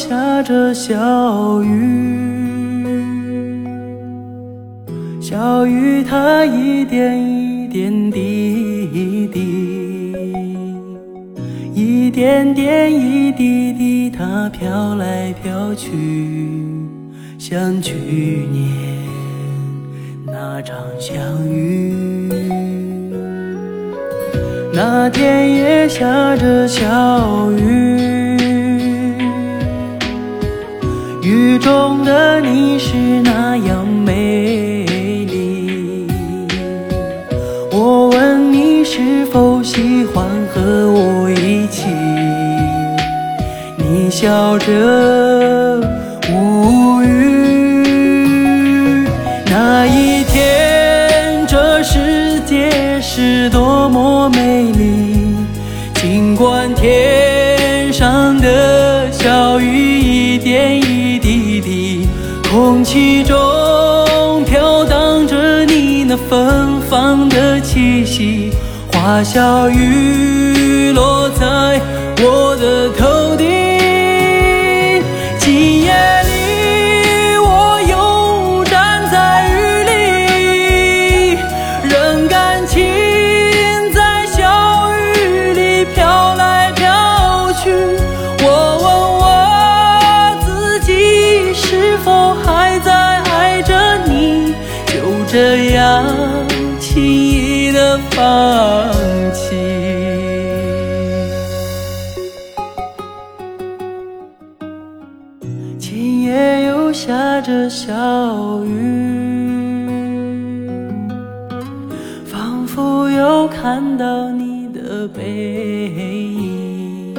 [0.00, 1.68] 下着小雨。
[5.20, 10.14] 小雨它一点一点滴滴，
[11.74, 15.90] 一点点一滴滴，它飘来飘去，
[17.38, 18.64] 像去年
[20.24, 22.26] 那场相遇。
[24.72, 27.89] 那天也下着小雨，
[31.70, 34.84] 中的你是那样美
[35.24, 36.04] 丽。
[37.70, 41.86] 我问你是否喜欢和我一起，
[43.76, 45.80] 你笑着
[46.32, 47.06] 无语。
[49.46, 55.36] 那一天，这世界是多么美丽，
[55.94, 60.99] 尽管天上的小雨一点一，
[62.90, 68.50] 气中飘荡着你那芬芳的气息，
[68.92, 71.80] 花香雨落在
[95.32, 96.04] 这样
[96.80, 98.92] 轻易的放
[99.32, 99.54] 弃。
[105.78, 107.94] 今夜又下着小
[108.64, 109.86] 雨，
[112.24, 117.14] 仿佛又看到你的背影。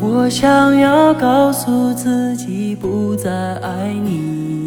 [0.00, 3.30] 我想要告诉自己不再
[3.60, 4.59] 爱你，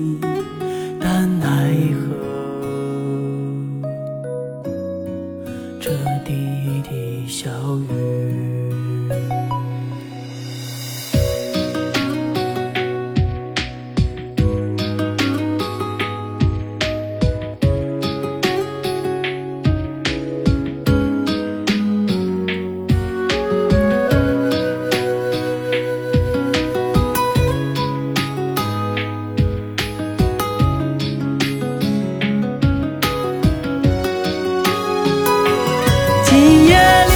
[36.33, 37.13] 今夜里，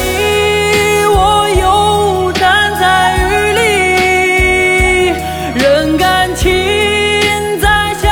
[1.09, 3.22] 我又站在雨
[3.57, 3.59] 里，
[5.55, 6.45] 任感情
[7.59, 8.05] 在小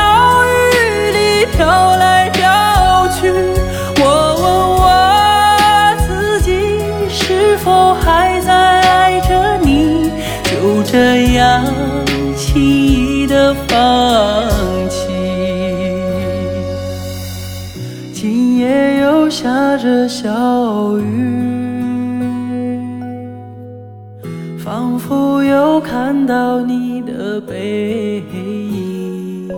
[0.73, 3.29] 雨里飘来飘去。
[4.01, 4.03] 我
[4.41, 4.43] 问
[4.81, 4.83] 我
[6.07, 6.49] 自己，
[7.07, 10.09] 是否还在爱着你？
[10.45, 11.63] 就这样
[12.35, 13.04] 轻
[19.38, 21.03] 下着小雨，
[24.57, 29.50] 仿佛又看到你的背影。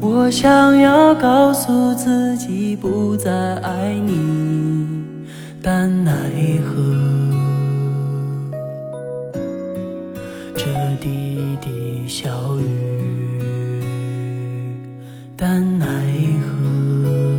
[0.00, 4.86] 我想要告诉自己不再爱你，
[5.62, 6.10] 但奈
[6.64, 6.82] 何
[10.56, 10.64] 这
[10.98, 13.84] 滴滴小雨，
[15.36, 15.86] 但奈
[16.40, 17.33] 何。